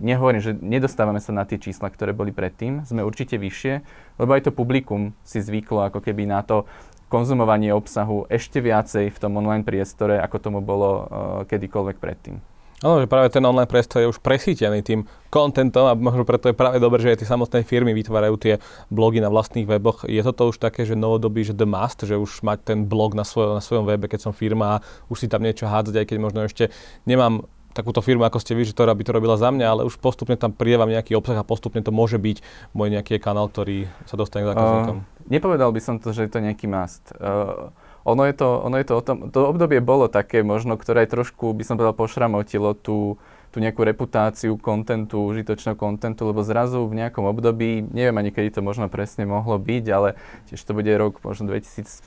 [0.00, 3.74] nehovorím, že nedostávame sa na tie čísla, ktoré boli predtým, sme určite vyššie,
[4.20, 6.64] lebo aj to publikum si zvyklo ako keby na to
[7.06, 11.04] konzumovanie obsahu ešte viacej v tom online priestore, ako tomu bolo uh,
[11.46, 12.42] kedykoľvek predtým.
[12.84, 16.58] Áno, že práve ten online priestor je už presítený tým kontentom a možno preto je
[16.58, 18.60] práve dobré, že aj tie samotné firmy vytvárajú tie
[18.92, 20.04] blogy na vlastných weboch.
[20.04, 23.24] Je toto už také, že novodobí, že the must, že už mať ten blog na,
[23.24, 26.18] svoj, na svojom webe, keď som firma a už si tam niečo hádzať, aj keď
[26.20, 26.68] možno ešte
[27.08, 30.00] nemám takúto firmu, ako ste vy, že to by to robila za mňa, ale už
[30.00, 32.40] postupne tam prievam nejaký obsah a postupne to môže byť
[32.72, 34.96] môj nejaký kanál, ktorý sa dostane k zákazníkom.
[35.04, 37.12] Uh, nepovedal by som to, že je to nejaký must.
[37.20, 37.68] Uh,
[38.06, 41.12] ono je to, ono je to o tom, to obdobie bolo také možno, ktoré aj
[41.12, 43.18] trošku, by som povedal, pošramotilo tú,
[43.50, 48.60] tú nejakú reputáciu kontentu, užitočného kontentu, lebo zrazu v nejakom období, neviem ani kedy to
[48.62, 50.14] možno presne mohlo byť, ale
[50.46, 52.06] tiež to bude rok možno 2010,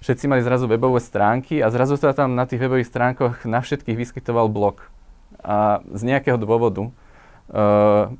[0.00, 3.98] všetci mali zrazu webové stránky a zrazu sa tam na tých webových stránkoch na všetkých
[3.98, 4.86] vyskytoval blog.
[5.42, 6.90] A z nejakého dôvodu.
[7.48, 8.12] Uh,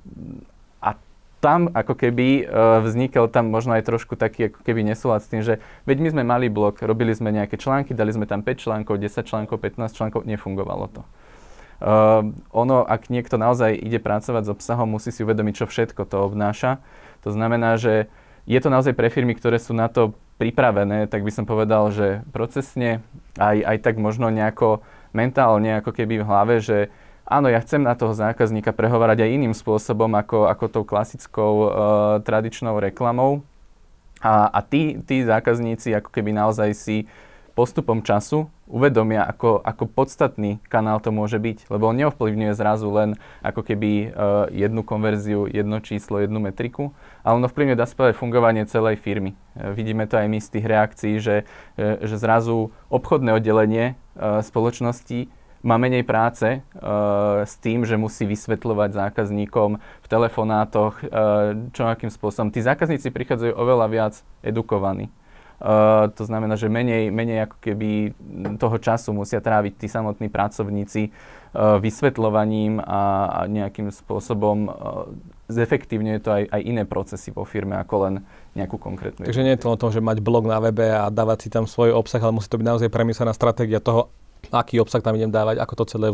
[1.38, 5.42] tam ako keby uh, vznikol tam možno aj trošku taký ako keby nesúlad s tým,
[5.42, 8.98] že veď my sme mali blog, robili sme nejaké články, dali sme tam 5 článkov,
[8.98, 11.02] 10 článkov, 15 článkov, nefungovalo to.
[11.78, 16.26] Uh, ono, ak niekto naozaj ide pracovať s obsahom, musí si uvedomiť, čo všetko to
[16.26, 16.82] obnáša.
[17.22, 18.10] To znamená, že
[18.50, 22.22] je to naozaj pre firmy, ktoré sú na to pripravené, tak by som povedal, že
[22.30, 23.02] procesne,
[23.36, 26.94] aj, aj tak možno nejako mentálne, ako keby v hlave, že
[27.26, 31.68] áno, ja chcem na toho zákazníka prehovárať aj iným spôsobom ako, ako tou klasickou uh,
[32.22, 33.42] tradičnou reklamou.
[34.18, 36.96] A, a tí, tí zákazníci ako keby naozaj si
[37.54, 43.18] postupom času uvedomia, ako, ako podstatný kanál to môže byť, lebo on neovplyvňuje zrazu len
[43.42, 49.00] ako keby uh, jednu konverziu, jedno číslo, jednu metriku, ale on ovplyvňuje dá fungovanie celej
[49.00, 49.34] firmy.
[49.54, 51.36] Uh, vidíme to aj my z tých reakcií, že,
[51.78, 55.28] uh, že zrazu obchodné oddelenie uh, spoločnosti
[55.58, 56.62] má menej práce
[57.42, 61.02] s tým, že musí vysvetľovať zákazníkom v telefonátoch,
[61.74, 62.54] čo akým spôsobom.
[62.54, 64.14] Tí zákazníci prichádzajú oveľa viac
[64.46, 65.10] edukovaní.
[65.58, 68.14] Uh, to znamená, že menej, menej ako keby
[68.62, 74.70] toho času musia tráviť tí samotní pracovníci uh, vysvetľovaním a, a nejakým spôsobom
[75.48, 78.14] zefektívňuje to aj, aj iné procesy vo firme ako len
[78.52, 79.24] nejakú konkrétnu.
[79.24, 81.64] Takže nie je to o tom, že mať blog na webe a dávať si tam
[81.64, 84.12] svoj obsah, ale musí to byť naozaj premyslená stratégia toho,
[84.52, 86.08] aký obsah tam idem dávať, ako to celé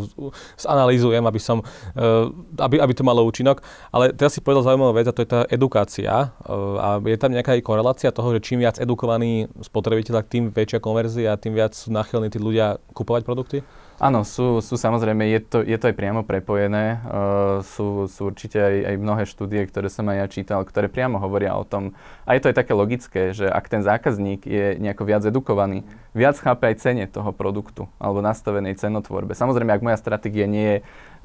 [0.59, 1.61] zanalýzujem, aby, som,
[1.95, 2.25] eh,
[2.59, 3.61] aby, aby to malo účinok.
[3.93, 6.11] Ale teraz si povedal zaujímavú vec a to je tá edukácia.
[6.11, 11.39] Eh, a je tam nejaká korelácia toho, že čím viac edukovaný spotrebiteľ, tým väčšia konverzia,
[11.39, 13.59] tým viac sú nachylní tí ľudia kupovať produkty?
[13.95, 16.99] Áno, sú, sú samozrejme, je to, je to aj priamo prepojené.
[17.07, 21.15] Uh, sú, sú určite aj, aj mnohé štúdie, ktoré som aj ja čítal, ktoré priamo
[21.15, 21.95] hovoria o tom.
[22.27, 26.35] A je to aj také logické, že ak ten zákazník je nejako viac edukovaný, viac
[26.35, 29.31] chápe aj cene toho produktu alebo nastavenej cenotvorbe.
[29.31, 30.77] Samozrejme, ak moja stratégia nie je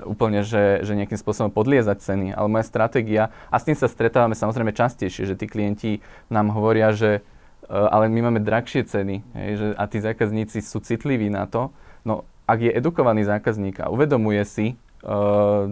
[0.07, 4.39] úplne, že, že nejakým spôsobom podliezať ceny, ale moja stratégia, a s tým sa stretávame
[4.39, 5.99] samozrejme častejšie, že tí klienti
[6.31, 7.27] nám hovoria, že
[7.67, 11.75] uh, ale my máme drahšie ceny hej, že, a tí zákazníci sú citliví na to,
[12.07, 14.67] no ak je edukovaný zákazník a uvedomuje si
[15.07, 15.71] uh,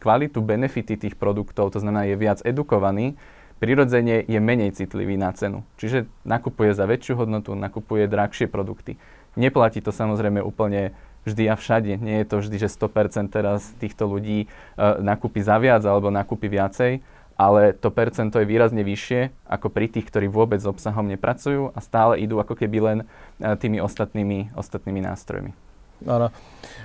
[0.00, 3.12] kvalitu, benefity tých produktov, to znamená je viac edukovaný,
[3.60, 5.68] prirodzene je menej citlivý na cenu.
[5.76, 8.96] Čiže nakupuje za väčšiu hodnotu, nakupuje drahšie produkty.
[9.36, 10.96] Neplatí to samozrejme úplne
[11.28, 12.00] vždy a všade.
[12.00, 16.48] Nie je to vždy, že 100% teraz týchto ľudí uh, nakúpi za viac alebo nakúpi
[16.48, 17.04] viacej,
[17.36, 21.78] ale to percento je výrazne vyššie ako pri tých, ktorí vôbec s obsahom nepracujú a
[21.84, 25.67] stále idú ako keby len uh, tými ostatnými, ostatnými nástrojmi.
[26.06, 26.30] Áno.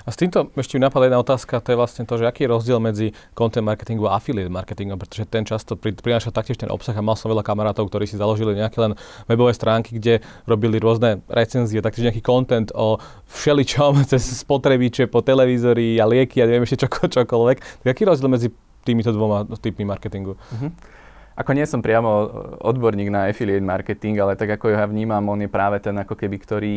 [0.04, 2.50] A s týmto ešte mi napadá jedna otázka, to je vlastne to, že aký je
[2.52, 6.98] rozdiel medzi content marketingu a affiliate marketingom, pretože ten často pri, prináša taktiež ten obsah
[6.98, 8.98] a mal som veľa kamarátov, ktorí si založili nejaké len
[9.30, 12.98] webové stránky, kde robili rôzne recenzie, taktiež nejaký content o
[13.32, 17.86] všeličom, cez spotrebiče, po televízori a lieky a neviem ešte čoko, čokoľvek.
[17.86, 18.48] Tak aký je rozdiel medzi
[18.84, 20.36] týmito dvoma typmi marketingu?
[20.36, 20.72] Uh-huh.
[21.34, 22.30] Ako nie som priamo
[22.62, 26.38] odborník na affiliate marketing, ale tak ako ja vnímam, on je práve ten ako keby,
[26.38, 26.74] ktorý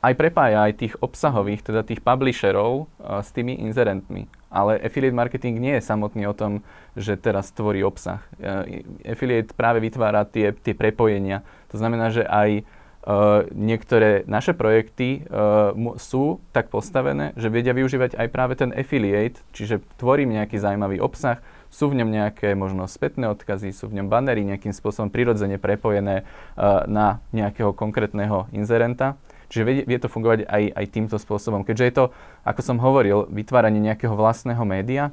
[0.00, 4.26] aj prepája aj tých obsahových, teda tých publisherov uh, s tými inzerentmi.
[4.50, 6.64] Ale affiliate marketing nie je samotný o tom,
[6.98, 8.24] že teraz tvorí obsah.
[8.40, 11.44] Uh, affiliate práve vytvára tie, tie prepojenia.
[11.70, 12.64] To znamená, že aj
[13.04, 19.44] uh, niektoré naše projekty uh, sú tak postavené, že vedia využívať aj práve ten affiliate,
[19.52, 24.10] čiže tvorím nejaký zaujímavý obsah, sú v ňom nejaké možno spätné odkazy, sú v ňom
[24.10, 30.46] banery nejakým spôsobom prirodzene prepojené uh, na nejakého konkrétneho inzerenta Čiže vie, vie to fungovať
[30.46, 31.66] aj, aj týmto spôsobom.
[31.66, 32.04] Keďže je to,
[32.46, 35.10] ako som hovoril, vytváranie nejakého vlastného média,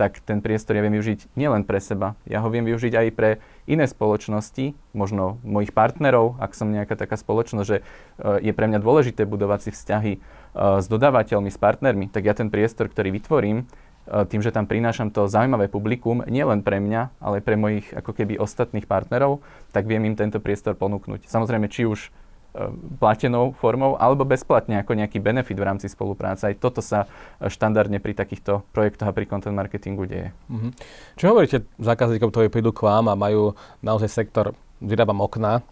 [0.00, 3.36] tak ten priestor ja viem využiť nielen pre seba, ja ho viem využiť aj pre
[3.68, 8.80] iné spoločnosti, možno mojich partnerov, ak som nejaká taká spoločnosť, že uh, je pre mňa
[8.80, 13.68] dôležité budovať si vzťahy uh, s dodávateľmi, s partnermi, tak ja ten priestor, ktorý vytvorím,
[14.08, 18.16] uh, tým, že tam prinášam to zaujímavé publikum, nielen pre mňa, ale pre mojich ako
[18.16, 21.28] keby ostatných partnerov, tak viem im tento priestor ponúknuť.
[21.28, 22.08] Samozrejme, či už
[22.98, 26.50] platenou formou alebo bezplatne ako nejaký benefit v rámci spolupráce.
[26.50, 27.06] Aj toto sa
[27.38, 30.34] e, štandardne pri takýchto projektoch a pri content marketingu deje.
[30.50, 30.70] Mm-hmm.
[31.14, 33.54] Čo hovoríte zákazníkom, ktorí prídu k vám a majú
[33.86, 35.62] naozaj sektor, vyrábam okná,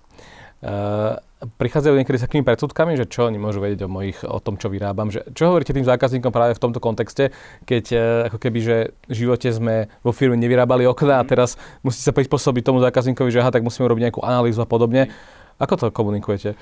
[0.58, 4.58] Uh, prichádzajú niekedy s takými predsudkami, že čo oni môžu vedieť o, mojich, o tom,
[4.58, 5.06] čo vyrábam.
[5.06, 7.30] Že, čo hovoríte tým zákazníkom práve v tomto kontexte,
[7.62, 11.30] keď uh, ako keby, že v živote sme vo firme nevyrábali okná a mhm.
[11.30, 11.54] teraz
[11.86, 15.14] musí sa prispôsobiť tomu zákazníkovi, že aha, tak musíme robiť nejakú analýzu a podobne.
[15.58, 16.54] Ako to komunikujete?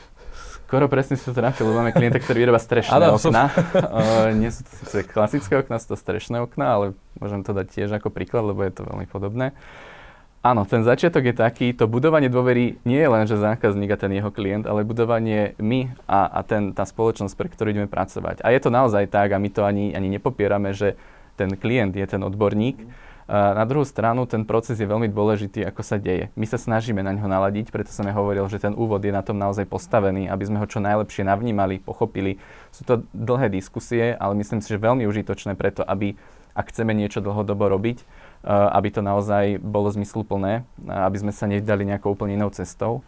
[0.66, 3.52] Skoro presne si to trafil, máme klienta, ktorý vyrába strešné ano, okna.
[3.52, 6.84] uh, nie sú to síce klasické okna, sú to strešné okna, ale
[7.22, 9.54] môžem to dať tiež ako príklad, lebo je to veľmi podobné.
[10.42, 14.10] Áno, ten začiatok je taký, to budovanie dôvery nie je len, že zákazník a ten
[14.16, 18.42] jeho klient, ale budovanie my a, a ten, tá spoločnosť, pre ktorú ideme pracovať.
[18.42, 20.98] A je to naozaj tak a my to ani, ani nepopierame, že
[21.38, 25.82] ten klient je ten odborník, mm na druhú stranu ten proces je veľmi dôležitý, ako
[25.82, 26.30] sa deje.
[26.38, 29.26] My sa snažíme na ňo naladiť, preto som ja hovoril, že ten úvod je na
[29.26, 32.38] tom naozaj postavený, aby sme ho čo najlepšie navnímali, pochopili.
[32.70, 36.14] Sú to dlhé diskusie, ale myslím si, že veľmi užitočné preto, aby
[36.54, 38.06] ak chceme niečo dlhodobo robiť,
[38.46, 43.02] aby to naozaj bolo zmysluplné, aby sme sa nevydali nejakou úplne inou cestou.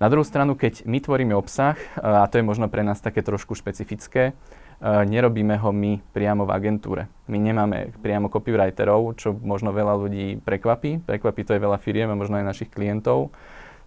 [0.00, 3.52] Na druhú stranu, keď my tvoríme obsah, a to je možno pre nás také trošku
[3.52, 7.02] špecifické, Eh, nerobíme ho my priamo v agentúre.
[7.26, 11.02] My nemáme priamo copywriterov, čo možno veľa ľudí prekvapí.
[11.02, 13.34] Prekvapí to aj veľa firiem a možno aj našich klientov.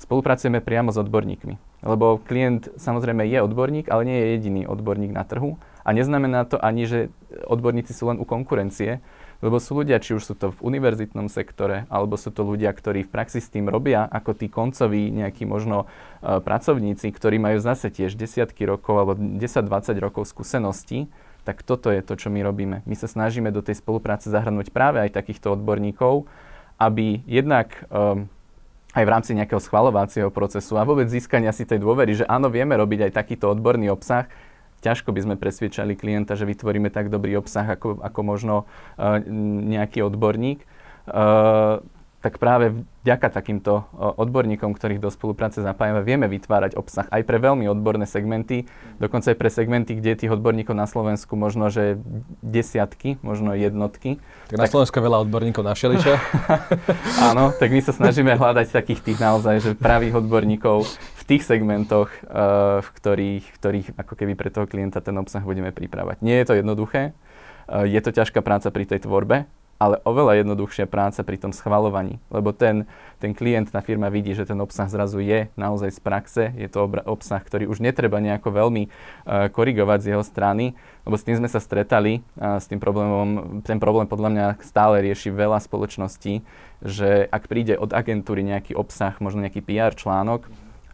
[0.02, 1.86] Spolupracujeme priamo s odborníkmi.
[1.86, 5.62] Lebo klient samozrejme je odborník, ale nie je jediný odborník na trhu.
[5.82, 7.10] A neznamená to ani, že
[7.50, 9.02] odborníci sú len u konkurencie,
[9.42, 13.06] lebo sú ľudia, či už sú to v univerzitnom sektore, alebo sú to ľudia, ktorí
[13.06, 17.90] v praxi s tým robia, ako tí koncoví nejakí možno uh, pracovníci, ktorí majú zase
[17.90, 21.10] tiež desiatky rokov alebo 10-20 rokov skúseností,
[21.42, 22.86] tak toto je to, čo my robíme.
[22.86, 26.30] My sa snažíme do tej spolupráce zahrnúť práve aj takýchto odborníkov,
[26.78, 28.30] aby jednak um,
[28.94, 32.76] aj v rámci nejakého schvalovacieho procesu a vôbec získania si tej dôvery, že áno, vieme
[32.78, 34.28] robiť aj takýto odborný obsah,
[34.82, 38.56] ťažko by sme presviečali klienta, že vytvoríme tak dobrý obsah, ako, ako možno
[38.98, 39.22] uh,
[39.72, 40.65] nejaký odborník.
[41.08, 41.86] Uh,
[42.22, 47.65] tak práve vďaka takýmto odborníkom, ktorých do spolupráce zapájame, vieme vytvárať obsah aj pre veľmi
[47.65, 48.70] odborné segmenty,
[49.02, 51.98] dokonca aj pre segmenty, kde tých odborníkov na Slovensku možno, že
[52.46, 54.22] desiatky, možno jednotky.
[54.54, 54.74] Tak na tak...
[54.78, 56.13] Slovensku veľa odborníkov na šeličo.
[57.34, 62.12] Áno, tak my sa snažíme hľadať takých tých naozaj, že pravých odborníkov v tých segmentoch,
[62.28, 66.20] uh, v ktorých, ktorých ako keby pre toho klienta ten obsah budeme pripravať.
[66.20, 67.15] Nie je to jednoduché,
[67.72, 69.48] uh, je to ťažká práca pri tej tvorbe,
[69.80, 72.84] ale oveľa jednoduchšia práca pri tom schvalovaní, lebo ten,
[73.17, 76.86] ten klient, tá firma vidí, že ten obsah zrazu je naozaj z praxe, je to
[77.08, 80.76] obsah, ktorý už netreba nejako veľmi uh, korigovať z jeho strany,
[81.08, 85.00] lebo s tým sme sa stretali a s tým problémom, ten problém podľa mňa stále
[85.00, 86.44] rieši veľa spoločností,
[86.84, 90.52] že ak príde od agentúry nejaký obsah, možno nejaký PR článok,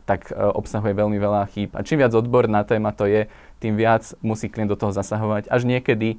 [0.07, 1.75] tak uh, obsahuje veľmi veľa chýb.
[1.75, 3.27] A čím viac odborná téma to je,
[3.59, 5.51] tým viac musí klient do toho zasahovať.
[5.51, 6.15] Až niekedy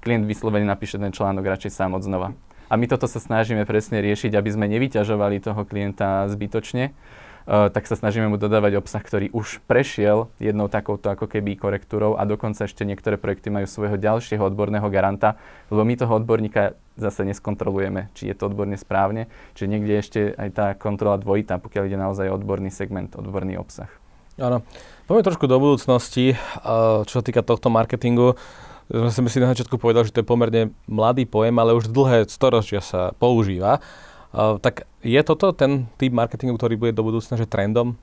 [0.00, 2.32] klient vyslovene napíše ten článok radšej sám od znova.
[2.66, 6.96] A my toto sa snažíme presne riešiť, aby sme nevyťažovali toho klienta zbytočne.
[7.46, 12.18] Uh, tak sa snažíme mu dodávať obsah, ktorý už prešiel jednou takouto ako keby korektúrou
[12.18, 15.38] a dokonca ešte niektoré projekty majú svojho ďalšieho odborného garanta,
[15.70, 20.48] lebo my toho odborníka zase neskontrolujeme, či je to odborne správne, čiže niekde ešte aj
[20.58, 23.94] tá kontrola dvojitá, pokiaľ ide naozaj odborný segment, odborný obsah.
[24.42, 24.66] Áno.
[25.06, 26.34] Poďme trošku do budúcnosti,
[27.06, 28.34] čo sa týka tohto marketingu
[28.86, 32.78] sme si na začiatku povedal, že to je pomerne mladý pojem, ale už dlhé storočia
[32.78, 33.82] sa používa.
[34.36, 37.96] Uh, tak je toto ten typ marketingu, ktorý bude do budúcna že trendom?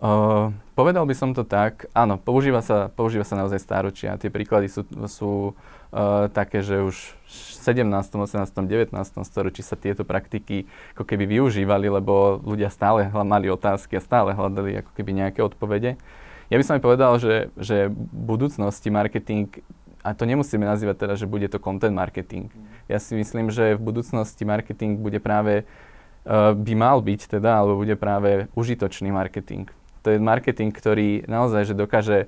[0.00, 4.16] Uh, povedal by som to tak, áno, používa sa, používa sa naozaj stáročia.
[4.16, 7.84] Tie príklady sú, sú uh, také, že už v 17.,
[8.16, 8.96] 18., 19.
[9.28, 10.64] storočí sa tieto praktiky
[10.96, 16.00] ako keby využívali, lebo ľudia stále mali otázky a stále hľadali ako keby nejaké odpovede.
[16.48, 19.52] Ja by som aj povedal, že, že v budúcnosti marketing,
[20.04, 22.52] a to nemusíme nazývať teda, že bude to content marketing.
[22.86, 27.80] Ja si myslím, že v budúcnosti marketing bude práve, uh, by mal byť teda, alebo
[27.80, 29.72] bude práve užitočný marketing.
[30.04, 32.18] To je marketing, ktorý naozaj, že dokáže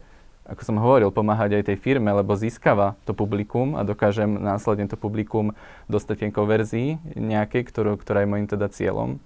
[0.46, 4.94] ako som hovoril, pomáhať aj tej firme, lebo získava to publikum a dokážem následne to
[4.94, 5.58] publikum
[5.90, 9.18] dostať konverzii nejakej, ktorú, ktorá je môjim teda cieľom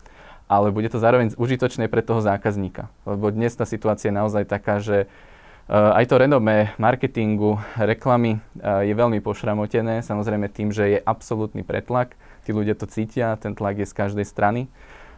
[0.50, 2.90] ale bude to zároveň užitočné pre toho zákazníka.
[3.06, 5.06] Lebo dnes tá situácia je naozaj taká, že
[5.70, 12.18] aj to renomé marketingu, reklamy je veľmi pošramotené, samozrejme tým, že je absolútny pretlak.
[12.42, 14.66] Tí ľudia to cítia, ten tlak je z každej strany.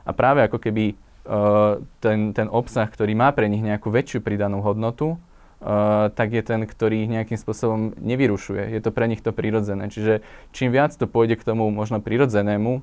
[0.05, 0.93] A práve ako keby
[2.05, 5.17] ten, ten obsah, ktorý má pre nich nejakú väčšiu pridanú hodnotu,
[6.19, 8.75] tak je ten, ktorý ich nejakým spôsobom nevyrušuje.
[8.75, 9.87] Je to pre nich to prirodzené.
[9.95, 12.83] Čiže čím viac to pôjde k tomu možno prirodzenému,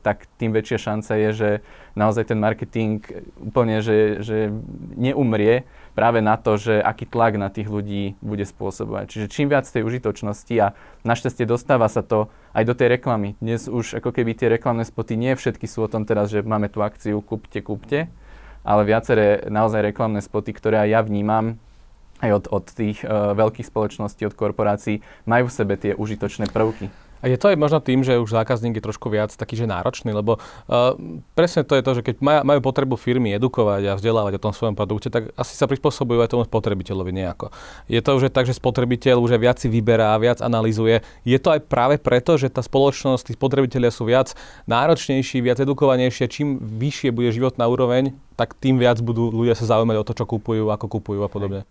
[0.00, 1.50] tak tým väčšia šanca je, že
[1.92, 3.04] naozaj ten marketing
[3.36, 4.48] úplne, že, že
[4.96, 9.04] neumrie práve na to, že aký tlak na tých ľudí bude spôsobovať.
[9.12, 10.72] Čiže čím viac tej užitočnosti a
[11.04, 13.36] našťastie dostáva sa to aj do tej reklamy.
[13.44, 16.72] Dnes už ako keby tie reklamné spoty, nie všetky sú o tom teraz, že máme
[16.72, 18.08] tú akciu kúpte, kúpte,
[18.64, 21.60] ale viaceré naozaj reklamné spoty, ktoré aj ja vnímam,
[22.20, 26.88] aj od, od tých uh, veľkých spoločností, od korporácií, majú v sebe tie užitočné prvky.
[27.20, 30.16] A je to aj možno tým, že už zákazník je trošku viac taký, že náročný,
[30.16, 30.96] lebo uh,
[31.36, 34.56] presne to je to, že keď maj, majú potrebu firmy edukovať a vzdelávať o tom
[34.56, 37.52] svojom produkte, tak asi sa prispôsobujú aj tomu spotrebiteľovi nejako.
[37.92, 41.04] Je to už tak, že spotrebiteľ už viac si vyberá, viac analizuje.
[41.28, 44.32] Je to aj práve preto, že tá spoločnosť, tí spotrebitelia sú viac
[44.64, 46.24] náročnejší, viac edukovanejšie.
[46.24, 50.24] Čím vyššie bude životná úroveň, tak tým viac budú ľudia sa zaujímať o to, čo
[50.24, 51.68] kupujú, ako kupujú a podobne.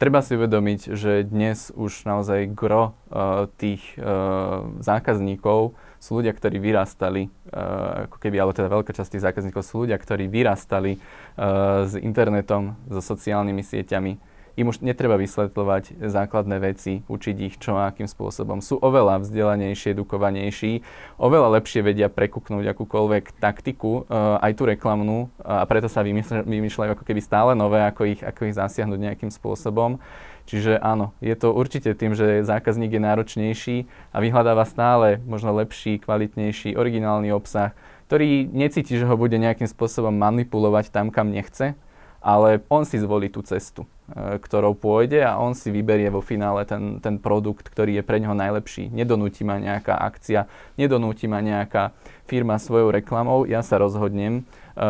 [0.00, 6.56] Treba si uvedomiť, že dnes už naozaj gro uh, tých uh, zákazníkov sú ľudia, ktorí
[6.56, 11.84] vyrastali, uh, ako keby, alebo teda veľká časť tých zákazníkov sú ľudia, ktorí vyrastali uh,
[11.84, 14.16] s internetom, so sociálnymi sieťami,
[14.56, 18.58] im už netreba vysvetľovať základné veci, učiť ich čo a akým spôsobom.
[18.64, 20.82] Sú oveľa vzdelanejší, edukovanejší,
[21.20, 27.04] oveľa lepšie vedia prekúknúť akúkoľvek taktiku, uh, aj tú reklamnú, a preto sa vymýšľajú ako
[27.04, 30.02] keby stále nové, ako ich, ako ich zasiahnuť nejakým spôsobom.
[30.50, 33.76] Čiže áno, je to určite tým, že zákazník je náročnejší
[34.10, 37.70] a vyhľadáva stále možno lepší, kvalitnejší, originálny obsah,
[38.10, 41.78] ktorý necíti, že ho bude nejakým spôsobom manipulovať tam, kam nechce,
[42.20, 46.68] ale on si zvolí tú cestu, e, ktorou pôjde a on si vyberie vo finále
[46.68, 48.92] ten, ten produkt, ktorý je pre neho najlepší.
[48.92, 50.44] Nedonúti ma nejaká akcia,
[50.76, 51.96] nedonúti ma nejaká
[52.28, 54.44] firma svojou reklamou, ja sa rozhodnem,
[54.76, 54.82] e,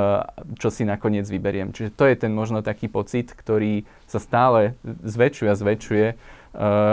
[0.58, 1.70] čo si nakoniec vyberiem.
[1.70, 6.14] Čiže to je ten možno taký pocit, ktorý sa stále zväčšuje a zväčšuje e,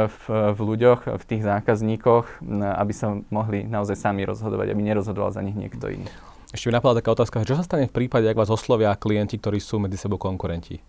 [0.05, 0.23] v,
[0.53, 2.45] v ľuďoch, v tých zákazníkoch,
[2.77, 6.05] aby sa mohli naozaj sami rozhodovať, aby nerozhodoval za nich niekto iný.
[6.47, 9.59] Ešte mi napadla taká otázka, čo sa stane v prípade, ak vás oslovia klienti, ktorí
[9.59, 10.79] sú medzi sebou konkurenti?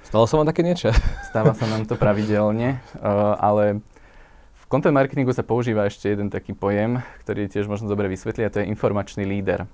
[0.00, 0.88] Stalo sa vám také niečo?
[1.28, 3.84] Stáva sa nám to pravidelne, uh, ale
[4.56, 8.52] v content marketingu sa používa ešte jeden taký pojem, ktorý tiež možno dobre vysvetliť, a
[8.52, 9.68] to je informačný líder.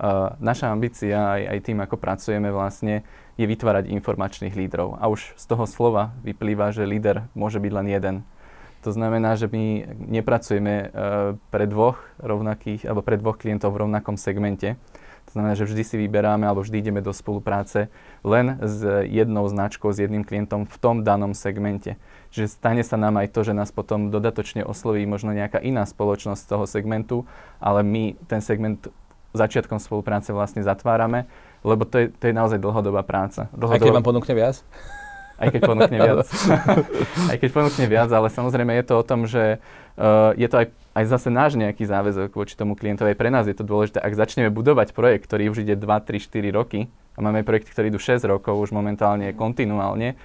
[0.00, 3.04] Uh, naša ambícia aj, aj tým, ako pracujeme vlastne,
[3.36, 4.96] je vytvárať informačných lídrov.
[4.96, 8.16] A už z toho slova vyplýva, že líder môže byť len jeden.
[8.80, 10.88] To znamená, že my nepracujeme uh,
[11.52, 14.80] pre dvoch rovnakých, alebo pre dvoch klientov v rovnakom segmente.
[15.30, 17.86] To znamená, že vždy si vyberáme alebo vždy ideme do spolupráce
[18.26, 22.00] len s jednou značkou, s jedným klientom v tom danom segmente.
[22.34, 26.40] Čiže stane sa nám aj to, že nás potom dodatočne osloví možno nejaká iná spoločnosť
[26.42, 27.16] z toho segmentu,
[27.62, 28.90] ale my ten segment
[29.30, 31.30] začiatkom spolupráce vlastne zatvárame,
[31.62, 33.46] lebo to je, to je naozaj dlhodobá práca.
[33.54, 33.78] Dlhodobá...
[33.78, 34.66] Aj keď vám ponúkne viac?
[35.40, 36.28] Aj keď ponúkne viac.
[37.32, 39.58] aj keď ponúkne viac, ale samozrejme je to o tom, že
[39.96, 43.16] uh, je to aj, aj zase náš nejaký záväzok voči tomu klientovi.
[43.16, 43.98] Pre nás je to dôležité.
[43.98, 47.90] Ak začneme budovať projekt, ktorý už ide 2, 3, 4 roky, a máme projekty, ktoré
[47.90, 50.16] idú 6 rokov už momentálne kontinuálne,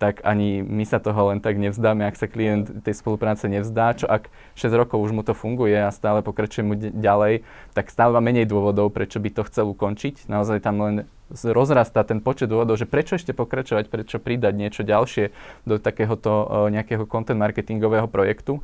[0.00, 4.08] tak ani my sa toho len tak nevzdáme, ak sa klient tej spolupráce nevzdá, čo
[4.08, 7.44] ak 6 rokov už mu to funguje a stále pokračuje mu ďalej,
[7.76, 10.24] tak stále má menej dôvodov, prečo by to chcel ukončiť.
[10.24, 10.94] Naozaj tam len
[11.30, 15.30] rozrastá ten počet dôvodov, že prečo ešte pokračovať, prečo pridať niečo ďalšie
[15.64, 18.60] do takéhoto nejakého content marketingového projektu.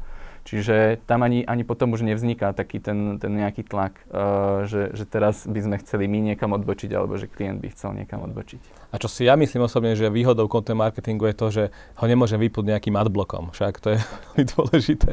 [0.47, 5.03] Čiže tam ani, ani potom už nevzniká taký ten, ten nejaký tlak, uh, že, že
[5.03, 8.63] teraz by sme chceli my niekam odbočiť, alebo že klient by chcel niekam odbočiť.
[8.95, 11.65] A čo si ja myslím osobne, že výhodou content marketingu je to, že
[11.99, 13.51] ho nemôžem vypnúť nejakým adblokom.
[13.51, 15.11] Však to je veľmi dôležité.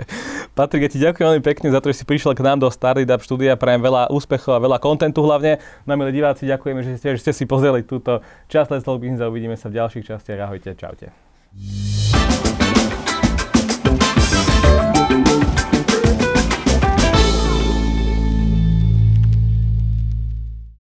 [0.54, 3.18] Patrik, ja ti ďakujem veľmi pekne za to, že si prišiel k nám do Startup
[3.18, 3.58] štúdia.
[3.58, 5.58] Prajem veľa úspechov a veľa kontentu hlavne.
[5.90, 8.22] Na milí diváci ďakujeme, že ste, že ste si pozreli túto
[8.54, 10.46] časť Let's Talk Business a uvidíme sa v ďalších častiach.
[10.46, 11.10] Ahojte, čaute.